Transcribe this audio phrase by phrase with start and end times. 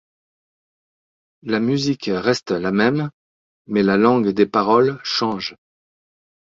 [1.43, 3.11] La musique reste la même,
[3.67, 5.55] mais la langue des paroles change.